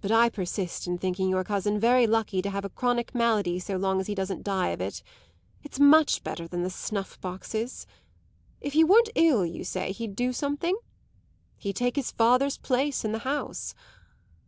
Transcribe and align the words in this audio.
But 0.00 0.10
I 0.10 0.30
persist 0.30 0.88
in 0.88 0.98
thinking 0.98 1.28
your 1.28 1.44
cousin 1.44 1.78
very 1.78 2.08
lucky 2.08 2.42
to 2.42 2.50
have 2.50 2.64
a 2.64 2.68
chronic 2.68 3.14
malady 3.14 3.60
so 3.60 3.76
long 3.76 4.00
as 4.00 4.08
he 4.08 4.14
doesn't 4.16 4.42
die 4.42 4.70
of 4.70 4.80
it. 4.80 5.00
It's 5.62 5.78
much 5.78 6.24
better 6.24 6.48
than 6.48 6.64
the 6.64 6.68
snuffboxes. 6.70 7.86
If 8.60 8.72
he 8.72 8.82
weren't 8.82 9.10
ill, 9.14 9.46
you 9.46 9.62
say, 9.62 9.92
he'd 9.92 10.16
do 10.16 10.32
something? 10.32 10.76
he'd 11.56 11.76
take 11.76 11.94
his 11.94 12.10
father's 12.10 12.58
place 12.58 13.04
in 13.04 13.12
the 13.12 13.20
house. 13.20 13.76